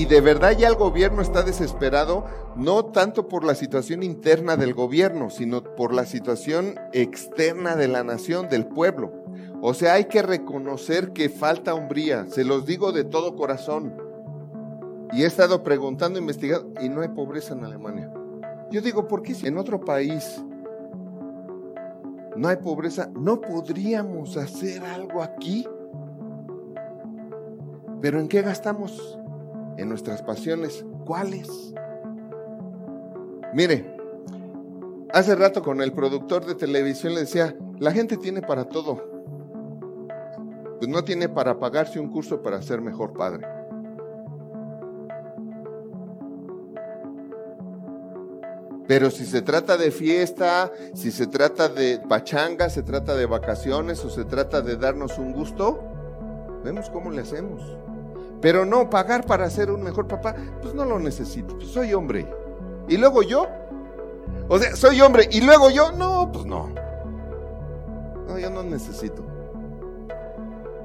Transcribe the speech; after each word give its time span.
y 0.00 0.06
de 0.06 0.22
verdad 0.22 0.56
ya 0.56 0.68
el 0.68 0.76
gobierno 0.76 1.20
está 1.20 1.42
desesperado, 1.42 2.24
no 2.56 2.86
tanto 2.86 3.28
por 3.28 3.44
la 3.44 3.54
situación 3.54 4.02
interna 4.02 4.56
del 4.56 4.72
gobierno, 4.72 5.28
sino 5.28 5.62
por 5.62 5.92
la 5.92 6.06
situación 6.06 6.80
externa 6.94 7.76
de 7.76 7.86
la 7.86 8.02
nación, 8.02 8.48
del 8.48 8.64
pueblo. 8.64 9.12
O 9.60 9.74
sea, 9.74 9.92
hay 9.92 10.06
que 10.06 10.22
reconocer 10.22 11.12
que 11.12 11.28
falta 11.28 11.74
hombría, 11.74 12.24
se 12.28 12.44
los 12.44 12.64
digo 12.64 12.92
de 12.92 13.04
todo 13.04 13.36
corazón. 13.36 13.94
Y 15.12 15.24
he 15.24 15.26
estado 15.26 15.62
preguntando, 15.62 16.18
investigando, 16.18 16.80
y 16.80 16.88
no 16.88 17.02
hay 17.02 17.08
pobreza 17.08 17.52
en 17.52 17.66
Alemania. 17.66 18.10
Yo 18.70 18.80
digo, 18.80 19.06
¿por 19.06 19.22
qué 19.22 19.34
si 19.34 19.48
en 19.48 19.58
otro 19.58 19.82
país 19.82 20.42
no 22.36 22.48
hay 22.48 22.56
pobreza, 22.56 23.10
no 23.14 23.38
podríamos 23.42 24.38
hacer 24.38 24.82
algo 24.82 25.22
aquí? 25.22 25.68
Pero 28.00 28.18
¿en 28.18 28.28
qué 28.28 28.40
gastamos? 28.40 29.18
En 29.80 29.88
nuestras 29.88 30.20
pasiones. 30.20 30.84
¿Cuáles? 31.06 31.72
Mire, 33.54 33.96
hace 35.10 35.34
rato 35.34 35.62
con 35.62 35.80
el 35.80 35.94
productor 35.94 36.44
de 36.44 36.54
televisión 36.54 37.14
le 37.14 37.20
decía, 37.20 37.56
la 37.78 37.90
gente 37.90 38.18
tiene 38.18 38.42
para 38.42 38.66
todo. 38.66 39.02
Pues 40.78 40.90
no 40.90 41.02
tiene 41.02 41.30
para 41.30 41.58
pagarse 41.58 41.98
un 41.98 42.10
curso 42.10 42.42
para 42.42 42.60
ser 42.60 42.82
mejor 42.82 43.14
padre. 43.14 43.46
Pero 48.86 49.10
si 49.10 49.24
se 49.24 49.40
trata 49.40 49.78
de 49.78 49.90
fiesta, 49.92 50.70
si 50.92 51.10
se 51.10 51.26
trata 51.26 51.70
de 51.70 52.00
pachanga, 52.06 52.68
se 52.68 52.82
trata 52.82 53.16
de 53.16 53.24
vacaciones 53.24 54.04
o 54.04 54.10
se 54.10 54.26
trata 54.26 54.60
de 54.60 54.76
darnos 54.76 55.16
un 55.16 55.32
gusto, 55.32 55.80
vemos 56.62 56.90
cómo 56.90 57.10
le 57.10 57.22
hacemos. 57.22 57.62
Pero 58.40 58.64
no, 58.64 58.88
pagar 58.88 59.26
para 59.26 59.50
ser 59.50 59.70
un 59.70 59.82
mejor 59.82 60.06
papá, 60.06 60.34
pues 60.62 60.74
no 60.74 60.84
lo 60.84 60.98
necesito, 60.98 61.56
pues 61.56 61.68
soy 61.68 61.92
hombre. 61.92 62.26
Y 62.88 62.96
luego 62.96 63.22
yo, 63.22 63.46
o 64.48 64.58
sea, 64.58 64.74
soy 64.74 65.00
hombre 65.00 65.28
y 65.30 65.40
luego 65.40 65.70
yo, 65.70 65.92
no, 65.92 66.30
pues 66.32 66.46
no. 66.46 66.70
No, 68.26 68.38
yo 68.38 68.50
no 68.50 68.62
necesito. 68.62 69.22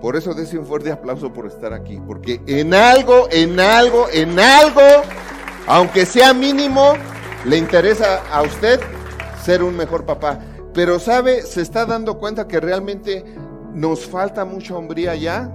Por 0.00 0.16
eso 0.16 0.32
dése 0.32 0.58
un 0.58 0.64
fuerte 0.64 0.90
aplauso 0.90 1.32
por 1.32 1.46
estar 1.46 1.74
aquí, 1.74 2.00
porque 2.06 2.40
en 2.46 2.72
algo, 2.72 3.28
en 3.30 3.60
algo, 3.60 4.06
en 4.12 4.38
algo, 4.38 4.80
aunque 5.66 6.06
sea 6.06 6.32
mínimo, 6.32 6.94
le 7.44 7.58
interesa 7.58 8.22
a 8.32 8.42
usted 8.42 8.80
ser 9.42 9.62
un 9.62 9.76
mejor 9.76 10.06
papá. 10.06 10.38
Pero 10.72 10.98
sabe, 10.98 11.42
se 11.42 11.60
está 11.60 11.84
dando 11.84 12.18
cuenta 12.18 12.46
que 12.48 12.60
realmente 12.60 13.24
nos 13.74 14.06
falta 14.06 14.44
mucha 14.44 14.76
hombría 14.76 15.14
ya. 15.16 15.54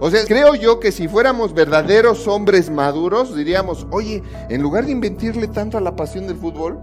O 0.00 0.10
sea, 0.10 0.24
creo 0.26 0.54
yo 0.54 0.78
que 0.78 0.92
si 0.92 1.08
fuéramos 1.08 1.52
verdaderos 1.54 2.28
hombres 2.28 2.70
maduros, 2.70 3.34
diríamos, 3.34 3.86
oye, 3.90 4.22
en 4.48 4.62
lugar 4.62 4.86
de 4.86 4.92
invertirle 4.92 5.48
tanto 5.48 5.76
a 5.76 5.80
la 5.80 5.96
pasión 5.96 6.28
del 6.28 6.36
fútbol, 6.36 6.78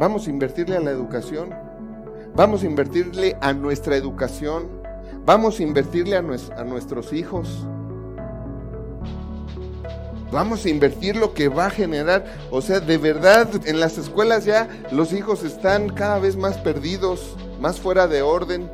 vamos 0.00 0.26
a 0.26 0.30
invertirle 0.30 0.76
a 0.76 0.80
la 0.80 0.90
educación, 0.90 1.50
vamos 2.34 2.62
a 2.62 2.66
invertirle 2.66 3.36
a 3.42 3.52
nuestra 3.52 3.96
educación, 3.96 4.68
vamos 5.26 5.60
a 5.60 5.62
invertirle 5.62 6.16
a, 6.16 6.20
a 6.20 6.64
nuestros 6.64 7.12
hijos, 7.12 7.66
vamos 10.32 10.64
a 10.64 10.70
invertir 10.70 11.16
lo 11.16 11.34
que 11.34 11.48
va 11.48 11.66
a 11.66 11.70
generar. 11.70 12.24
O 12.50 12.62
sea, 12.62 12.80
de 12.80 12.96
verdad, 12.96 13.48
en 13.66 13.80
las 13.80 13.98
escuelas 13.98 14.46
ya 14.46 14.66
los 14.92 15.12
hijos 15.12 15.44
están 15.44 15.90
cada 15.90 16.18
vez 16.18 16.36
más 16.36 16.56
perdidos, 16.56 17.36
más 17.60 17.78
fuera 17.78 18.06
de 18.06 18.22
orden 18.22 18.70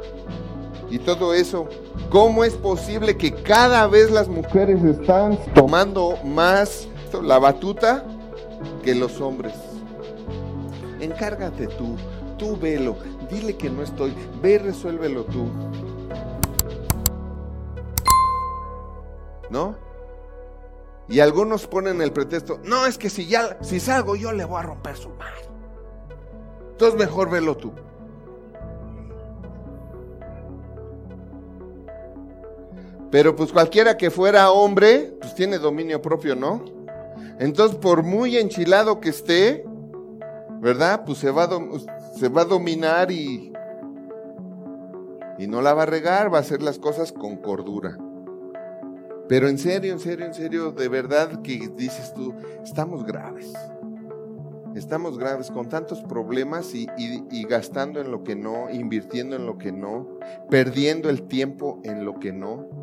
y 0.95 0.99
todo 1.01 1.35
eso. 1.35 1.69
¿Cómo 2.09 2.45
es 2.45 2.55
posible 2.55 3.17
que 3.17 3.35
cada 3.35 3.89
vez 3.89 4.13
las 4.13 4.29
mujeres 4.29 4.83
están 4.85 5.37
tomando 5.53 6.17
más 6.25 6.87
la 7.21 7.41
batuta 7.41 8.05
que 8.85 8.95
los 8.95 9.21
hombres? 9.21 9.55
Encárgate 11.01 11.67
tú, 11.67 11.97
tú 12.39 12.57
velo, 12.57 12.97
dile 13.29 13.57
que 13.57 13.71
no 13.71 13.83
estoy, 13.83 14.15
ve 14.41 14.53
y 14.53 14.59
resuélvelo 14.59 15.25
tú. 15.25 15.49
¿No? 19.51 19.75
Y 21.09 21.19
algunos 21.19 21.67
ponen 21.67 22.01
el 22.03 22.13
pretexto, 22.13 22.61
no, 22.63 22.87
es 22.87 22.99
que 22.99 23.11
si 23.11 23.27
ya, 23.27 23.59
si 23.63 23.81
salgo 23.81 24.15
yo 24.15 24.31
le 24.31 24.45
voy 24.45 24.61
a 24.61 24.63
romper 24.63 24.97
su 24.97 25.09
madre. 25.11 25.43
Entonces 26.71 26.97
mejor 26.97 27.31
velo 27.31 27.57
tú. 27.57 27.73
Pero 33.15 33.37
pues 33.37 33.53
cualquiera 33.53 33.97
que 33.97 34.11
fuera 34.11 34.51
hombre, 34.51 35.15
pues 35.21 35.37
tiene 35.37 35.59
dominio 35.59 36.03
propio, 36.03 36.35
¿no? 36.35 36.65
Entonces, 37.39 37.79
por 37.79 38.03
muy 38.03 38.37
enchilado 38.37 38.99
que 38.99 39.11
esté, 39.11 39.65
¿verdad? 40.61 41.05
Pues 41.07 41.19
se 41.19 41.31
va 41.31 41.45
a, 41.45 41.61
se 42.19 42.29
va 42.29 42.41
a 42.41 42.45
dominar 42.45 43.13
y, 43.13 43.53
y 45.39 45.47
no 45.47 45.63
la 45.63 45.75
va 45.75 45.85
a 45.85 45.87
regar, 45.87 46.35
va 46.35 46.39
a 46.39 46.41
hacer 46.41 46.61
las 46.61 46.81
cosas 46.81 47.13
con 47.13 47.37
cordura. 47.37 47.97
Pero 49.29 49.47
en 49.47 49.59
serio, 49.59 49.93
en 49.93 50.01
serio, 50.01 50.27
en 50.27 50.35
serio, 50.35 50.73
de 50.73 50.89
verdad 50.89 51.41
que 51.43 51.71
dices 51.77 52.13
tú, 52.15 52.35
estamos 52.65 53.07
graves. 53.07 53.53
Estamos 54.75 55.21
graves 55.21 55.53
con 55.53 55.69
tantos 55.69 56.03
problemas 56.03 56.75
y, 56.75 56.89
y, 56.99 57.45
gastando 57.45 58.01
en 58.01 58.11
lo 58.11 58.25
que 58.25 58.35
no, 58.35 58.69
invirtiendo 58.71 59.37
en 59.37 59.47
lo 59.47 59.57
que 59.57 59.71
no, 59.71 60.19
perdiendo 60.51 61.11
el 61.11 61.29
tiempo 61.29 61.81
en 61.85 62.05
lo 62.05 62.19
que 62.19 62.33
no. 62.33 62.83